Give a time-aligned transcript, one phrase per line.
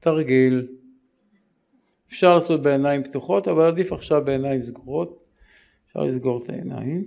[0.00, 0.66] תרגיל.
[2.08, 5.24] אפשר לעשות בעיניים פתוחות, אבל עדיף עכשיו בעיניים סגורות.
[5.86, 7.06] אפשר לסגור את העיניים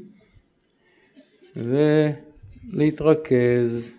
[2.74, 3.98] ולהתרכז.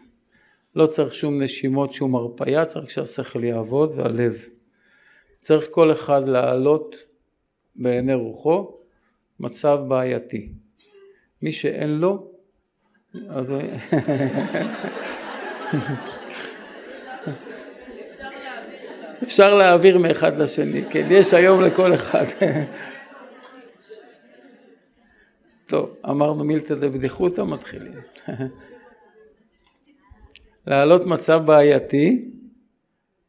[0.76, 4.44] לא צריך שום נשימות, שום הרפייה, צריך שהשכל יעבוד והלב.
[5.40, 6.96] צריך כל אחד להעלות
[7.76, 8.76] בעיני רוחו
[9.40, 10.52] מצב בעייתי.
[11.42, 12.30] מי שאין לו,
[13.28, 13.52] אז...
[19.24, 22.24] אפשר להעביר מאחד לשני, כן, יש היום לכל אחד.
[25.66, 27.92] טוב, אמרנו מילתא דבדיחותא, מתחילים.
[30.66, 32.28] להעלות מצב בעייתי,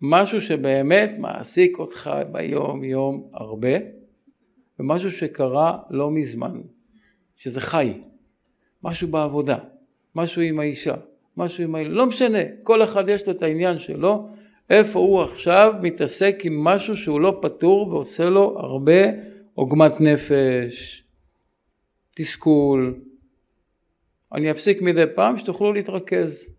[0.01, 3.77] משהו שבאמת מעסיק אותך ביום יום הרבה,
[4.79, 6.61] ומשהו שקרה לא מזמן,
[7.35, 7.93] שזה חי,
[8.83, 9.57] משהו בעבודה,
[10.15, 10.95] משהו עם האישה,
[11.37, 14.29] משהו עם הילד, לא משנה, כל אחד יש לו את העניין שלו,
[14.69, 19.01] איפה הוא עכשיו מתעסק עם משהו שהוא לא פתור ועושה לו הרבה
[19.53, 21.03] עוגמת נפש,
[22.15, 22.99] תסכול.
[24.33, 26.55] אני אפסיק מדי פעם שתוכלו להתרכז?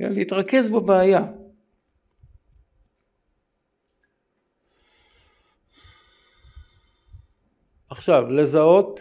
[0.00, 1.26] להתרכז בבעיה.
[7.90, 9.00] עכשיו, לזהות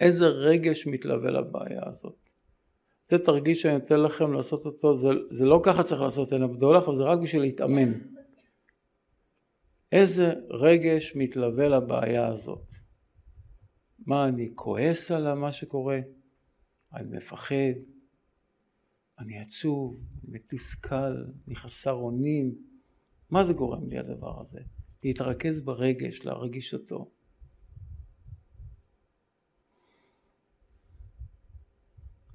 [0.00, 2.21] איזה רגש מתלווה לבעיה הזאת.
[3.08, 6.82] זה תרגיש שאני נותן לכם לעשות אותו, זה, זה לא ככה צריך לעשות אין הבדולח,
[6.88, 7.92] אבל זה רק בשביל להתאמן.
[9.92, 12.72] איזה רגש מתלווה לבעיה הזאת?
[14.06, 16.00] מה, אני כועס על מה שקורה?
[16.94, 17.74] אני מפחד?
[19.18, 20.00] אני עצוב?
[20.24, 21.24] אני מתוסכל?
[21.46, 22.54] אני חסר אונים?
[23.30, 24.60] מה זה גורם לי הדבר הזה?
[25.04, 27.10] להתרכז ברגש, להרגיש אותו.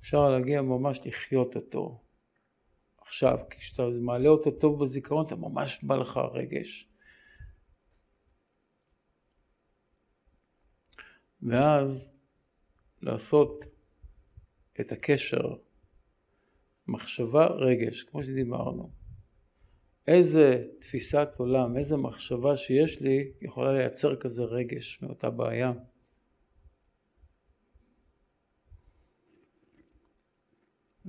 [0.07, 2.03] אפשר להגיע ממש לחיות אותו
[2.97, 6.89] עכשיו, כשאתה מעלה אותו טוב בזיכרון, אתה ממש בא לך רגש.
[11.41, 12.11] ואז
[13.01, 13.65] לעשות
[14.79, 15.55] את הקשר
[16.87, 18.91] מחשבה רגש, כמו שדיברנו.
[20.07, 25.73] איזה תפיסת עולם, איזה מחשבה שיש לי יכולה לייצר כזה רגש מאותה בעיה.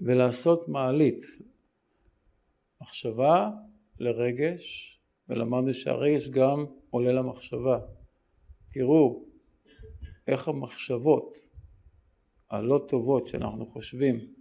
[0.02, 1.22] ולעשות מעלית,
[2.80, 3.50] מחשבה
[3.98, 4.94] לרגש,
[5.28, 7.80] ולמדנו שהרגש גם עולה למחשבה.
[8.70, 9.24] תראו
[10.26, 11.38] איך המחשבות
[12.50, 14.34] הלא טובות שאנחנו חושבים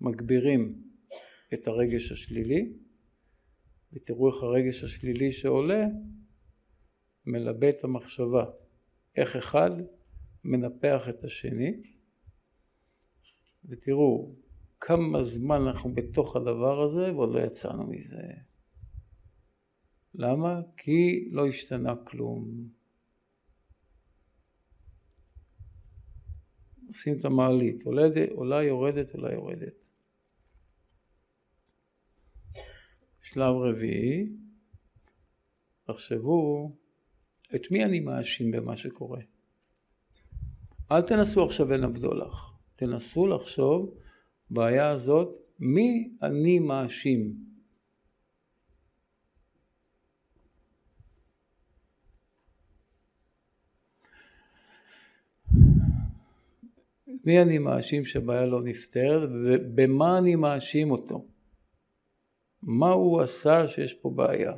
[0.00, 0.82] מגבירים
[1.54, 2.72] את הרגש השלילי,
[3.92, 5.86] ותראו איך הרגש השלילי שעולה
[7.26, 8.44] מלבה את המחשבה,
[9.16, 9.70] איך אחד
[10.44, 11.82] מנפח את השני,
[13.64, 14.34] ותראו
[14.84, 18.22] כמה זמן אנחנו בתוך הדבר הזה ועוד לא יצאנו מזה.
[20.14, 20.60] למה?
[20.76, 22.68] כי לא השתנה כלום.
[26.88, 27.82] עושים את המעלית,
[28.34, 29.84] עולה, יורדת, עולה יורדת.
[33.22, 34.32] שלב רביעי,
[35.86, 36.72] תחשבו
[37.54, 39.20] את מי אני מאשים במה שקורה.
[40.92, 43.98] אל תנסו עכשיו עין הבדולח, תנסו לחשוב
[44.52, 47.34] בעיה הזאת, מי אני מאשים?
[57.24, 61.26] מי אני מאשים שהבעיה לא נפתרת ובמה אני מאשים אותו?
[62.62, 64.52] מה הוא עשה שיש פה בעיה?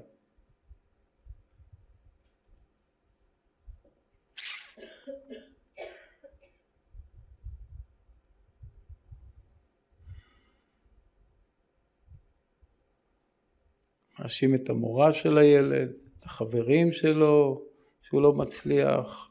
[14.34, 17.64] מאשים את המורה של הילד, את החברים שלו,
[18.02, 19.30] שהוא לא מצליח,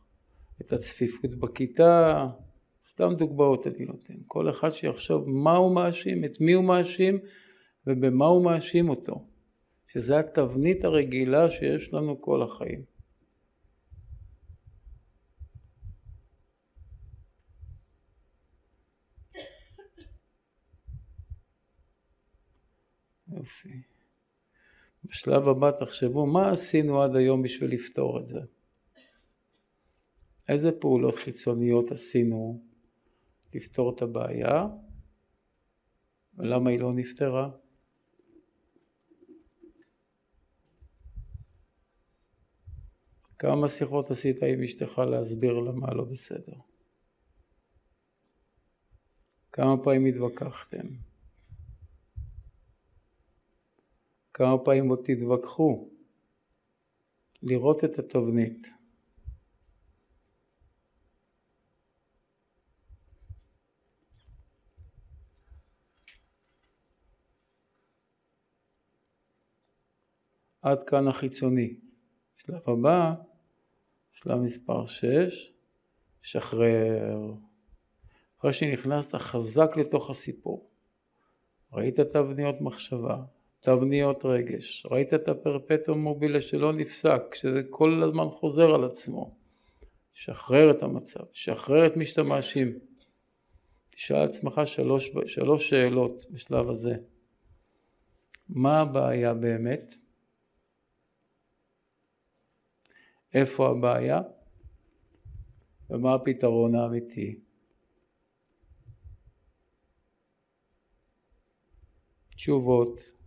[0.61, 2.27] את הצפיפות בכיתה,
[2.85, 4.13] סתם דוגמאות אני נותן.
[4.27, 7.19] כל אחד שיחשוב מה הוא מאשים, את מי הוא מאשים
[7.87, 9.27] ובמה הוא מאשים אותו.
[9.87, 12.83] שזה התבנית הרגילה שיש לנו כל החיים.
[23.27, 23.92] יופי.
[25.05, 28.39] בשלב הבא תחשבו מה עשינו עד היום בשביל לפתור את זה.
[30.49, 32.63] איזה פעולות חיצוניות עשינו
[33.53, 34.67] לפתור את הבעיה
[36.37, 37.49] ולמה היא לא נפתרה?
[43.39, 46.55] כמה שיחות עשית עם אשתך להסביר לה מה לא בסדר?
[49.51, 50.87] כמה פעמים התווכחתם?
[54.33, 55.89] כמה פעמים עוד תתווכחו?
[57.41, 58.67] לראות את התבנית.
[70.61, 71.79] עד כאן החיצוני.
[72.37, 73.13] שלב הבא,
[74.11, 75.53] שלב מספר 6,
[76.21, 77.33] שחרר.
[78.39, 80.69] אחרי שנכנסת חזק לתוך הסיפור,
[81.71, 83.23] ראית תבניות מחשבה,
[83.63, 89.35] תבניות רגש, ראית את הפרפטום מובילה שלא נפסק, שזה כל הזמן חוזר על עצמו.
[90.13, 92.79] שחרר את המצב, שחרר את מי שאתה מאשים.
[93.89, 96.95] תשאל עצמך שלוש, שלוש שאלות בשלב הזה.
[98.49, 99.93] מה הבעיה באמת?
[103.33, 104.21] איפה הבעיה?
[105.89, 107.39] ומה הפתרון האמיתי?
[112.35, 113.22] תשובות.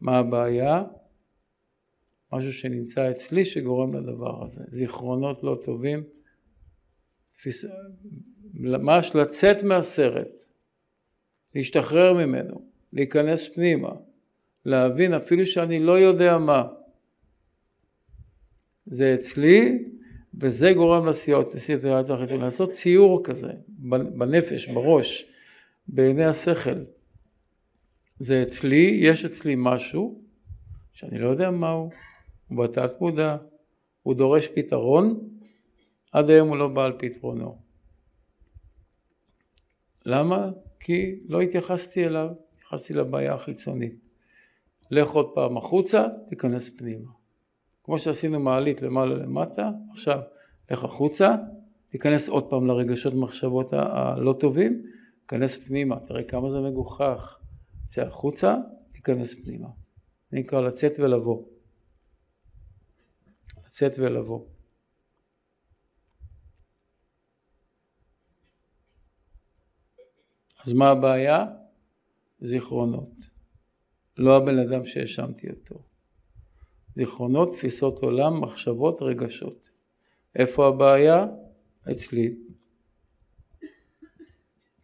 [0.00, 0.82] מה הבעיה?
[2.32, 4.64] משהו שנמצא אצלי שגורם לדבר הזה.
[4.68, 6.04] זיכרונות לא טובים,
[7.28, 7.64] תפיס...
[8.54, 10.40] ממש לצאת מהסרט,
[11.54, 12.62] להשתחרר ממנו,
[12.92, 13.92] להיכנס פנימה,
[14.66, 16.68] להבין אפילו שאני לא יודע מה.
[18.86, 19.84] זה אצלי
[20.40, 23.52] וזה גורם לסיטואציה החיצונית, לעשות ציור כזה
[24.18, 25.26] בנפש, בראש,
[25.88, 26.84] בעיני השכל.
[28.20, 30.20] זה אצלי, יש אצלי משהו
[30.92, 31.90] שאני לא יודע מהו,
[32.48, 33.36] הוא בתת מודע,
[34.02, 35.28] הוא דורש פתרון,
[36.12, 37.58] עד היום הוא לא בא על פתרונו.
[40.06, 40.50] למה?
[40.80, 43.94] כי לא התייחסתי אליו, התייחסתי לבעיה החיצונית.
[44.90, 47.10] לך עוד פעם החוצה, תיכנס פנימה.
[47.84, 50.20] כמו שעשינו מעלית למעלה למטה, עכשיו
[50.70, 51.34] לך החוצה,
[51.88, 54.82] תיכנס עוד פעם לרגשות מחשבות הלא טובים,
[55.20, 57.39] תיכנס פנימה, תראה כמה זה מגוחך.
[57.90, 58.54] צא החוצה,
[58.90, 59.68] תיכנס פנימה.
[60.30, 61.44] זה נקרא לצאת ולבוא.
[63.66, 64.46] לצאת ולבוא.
[70.64, 71.46] אז מה הבעיה?
[72.40, 73.10] זיכרונות.
[74.16, 75.82] לא הבן אדם שהאשמתי אותו.
[76.96, 79.70] זיכרונות, תפיסות עולם, מחשבות, רגשות.
[80.36, 81.26] איפה הבעיה?
[81.92, 82.36] אצלי.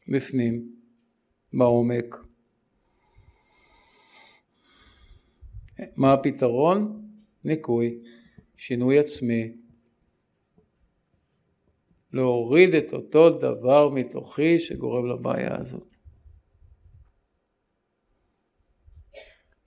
[0.09, 0.77] בפנים,
[1.53, 2.26] בעומק.
[5.97, 7.03] מה הפתרון?
[7.45, 7.99] ניקוי,
[8.57, 9.53] שינוי עצמי.
[12.13, 15.95] להוריד את אותו דבר מתוכי שגורם לבעיה הזאת.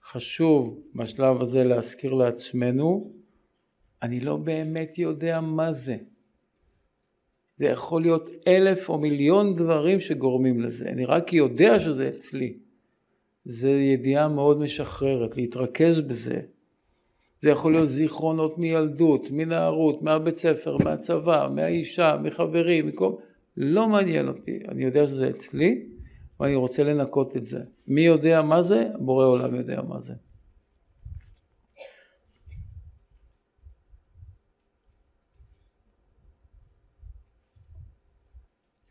[0.02, 3.12] חשוב בשלב הזה להזכיר לעצמנו,
[4.02, 5.96] אני לא באמת יודע מה זה.
[7.58, 12.58] זה יכול להיות אלף או מיליון דברים שגורמים לזה, אני רק יודע שזה אצלי.
[13.44, 16.40] זו ידיעה מאוד משחררת, להתרכז בזה.
[17.42, 23.12] זה יכול להיות זיכרונות מילדות, מנערות, מהבית ספר, מהצבא, מהאישה, מחברים, מכל...
[23.56, 25.86] לא מעניין אותי, אני יודע שזה אצלי,
[26.40, 27.60] ואני רוצה לנקות את זה.
[27.86, 28.88] מי יודע מה זה?
[28.98, 30.14] בורא עולם יודע מה זה.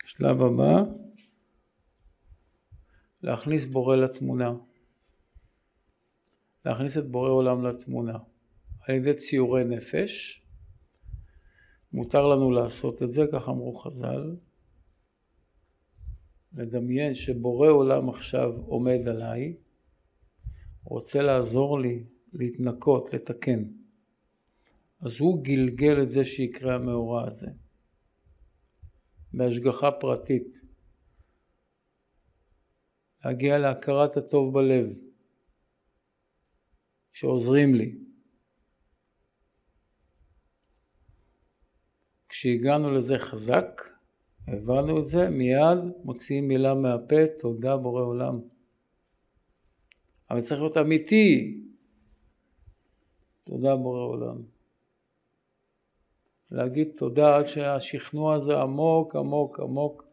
[0.06, 0.84] שלב הבא,
[3.24, 4.54] להכניס בורא לתמונה.
[6.66, 8.18] להכניס את בורא עולם לתמונה.
[8.82, 10.44] על ידי ציורי נפש,
[11.94, 14.36] מותר לנו לעשות את זה, כך אמרו חז"ל.
[16.54, 19.56] לדמיין שבורא עולם עכשיו עומד עליי,
[20.84, 23.64] רוצה לעזור לי להתנקות, לתקן.
[25.02, 27.48] אז הוא גלגל את זה שיקרה המאורע הזה.
[29.34, 30.69] בהשגחה פרטית.
[33.26, 34.86] להגיע להכרת הטוב בלב,
[37.12, 37.98] שעוזרים לי.
[42.30, 43.82] כשהגענו לזה חזק,
[44.48, 48.40] הבנו את זה, מיד מוציאים מילה מהפה, תודה בורא עולם.
[50.30, 51.62] אבל צריך להיות אמיתי,
[53.44, 54.42] תודה בורא עולם.
[56.52, 60.08] להגיד תודה עד שהשכנוע הזה עמוק עמוק עמוק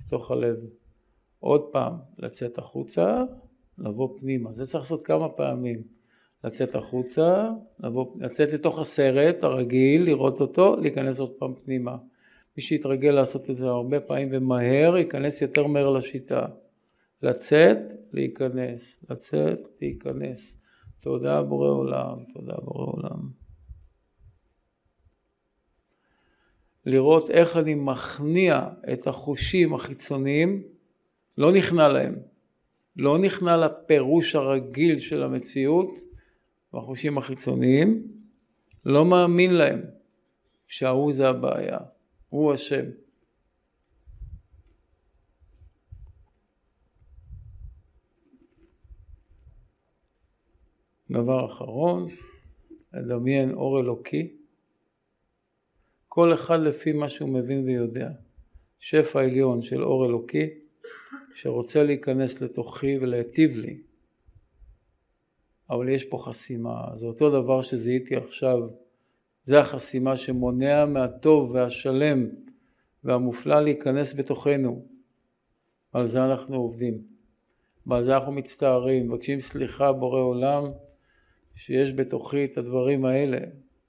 [0.00, 0.56] בתוך הלב.
[1.40, 3.22] עוד פעם, לצאת החוצה,
[3.78, 4.52] לבוא פנימה.
[4.52, 5.82] זה צריך לעשות כמה פעמים.
[6.44, 7.50] לצאת החוצה,
[7.80, 11.96] לבוא, לצאת לתוך הסרט הרגיל, לראות אותו, להיכנס עוד פעם פנימה.
[12.56, 16.46] מי שיתרגל לעשות את זה הרבה פעמים ומהר, ייכנס יותר מהר לשיטה.
[17.22, 17.78] לצאת,
[18.12, 20.60] להיכנס, לצאת, להיכנס.
[21.00, 23.28] תודה בורא עולם, תודה בורא עולם.
[26.86, 30.62] לראות איך אני מכניע את החושים החיצוניים,
[31.38, 32.14] לא נכנע להם,
[32.96, 35.90] לא נכנע לפירוש הרגיל של המציאות
[36.72, 38.02] והחושים החיצוניים,
[38.84, 39.96] לא מאמין להם.
[40.66, 41.78] שההוא זה הבעיה,
[42.28, 42.84] הוא אשם.
[51.10, 52.08] דבר אחרון,
[52.92, 54.36] לדמיין אור אלוקי,
[56.08, 58.10] כל אחד לפי מה שהוא מבין ויודע.
[58.78, 60.50] שפע עליון של אור אלוקי
[61.34, 63.78] שרוצה להיכנס לתוכי ולהיטיב לי.
[65.70, 68.58] אבל יש פה חסימה, זה אותו דבר שזיהיתי עכשיו,
[69.44, 72.26] זה החסימה שמונע מהטוב והשלם
[73.04, 74.86] והמופלא להיכנס בתוכנו.
[75.92, 77.02] על זה אנחנו עובדים,
[77.86, 80.64] ועל זה אנחנו מצטערים, מבקשים סליחה בורא עולם
[81.54, 83.38] שיש בתוכי את הדברים האלה,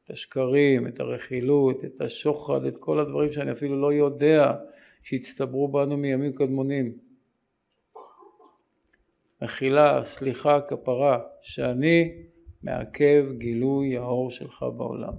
[0.04, 4.54] את השקרים, את הרכילות, את השוחד, את כל הדברים שאני אפילו לא יודע
[5.04, 7.07] שהצטברו בנו מימים קדמונים.
[9.42, 12.24] מחילה, סליחה, כפרה, שאני
[12.64, 15.14] מעכב גילוי האור שלך בעולם.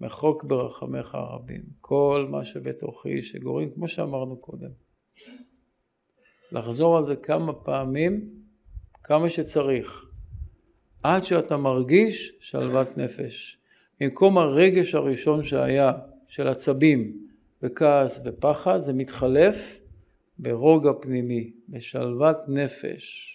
[0.00, 4.70] מחוק ברחמך הרבים, כל מה שבתוכי שגורם, כמו שאמרנו קודם.
[6.52, 8.30] לחזור על זה כמה פעמים,
[9.02, 10.06] כמה שצריך,
[11.02, 13.58] עד שאתה מרגיש שלוות נפש.
[14.00, 15.92] במקום הרגש הראשון שהיה,
[16.28, 17.26] של עצבים
[17.62, 19.79] וכעס ופחד, זה מתחלף
[20.42, 23.26] ברוגע פנימי, בשלוות נפש.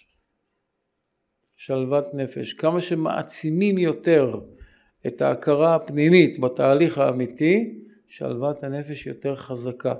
[1.56, 2.52] שלוות נפש.
[2.52, 4.40] כמה שמעצימים יותר
[5.06, 9.94] את ההכרה הפנימית בתהליך האמיתי, שלוות הנפש יותר חזקה.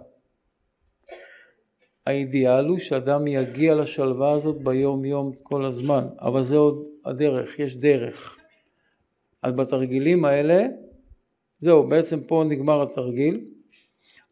[2.07, 7.77] האידיאל הוא שאדם יגיע לשלווה הזאת ביום יום כל הזמן, אבל זה עוד הדרך, יש
[7.77, 8.37] דרך.
[9.43, 10.67] אז בתרגילים האלה,
[11.59, 13.56] זהו, בעצם פה נגמר התרגיל.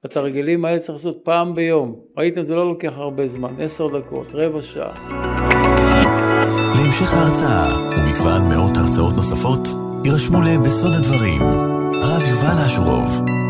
[0.04, 1.94] התרגילים האלה צריך לעשות פעם ביום.
[2.18, 4.92] ראיתם, זה לא לוקח הרבה זמן, עשר דקות, רבע שעה.
[6.76, 9.68] להמשך ההרצאה ומגוון מאות הרצאות נוספות,
[10.04, 11.42] יירשמו לבסוד הדברים,
[12.02, 13.43] הרב יובל אשורוב.